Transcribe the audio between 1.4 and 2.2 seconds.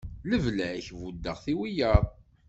i wiyyaḍ.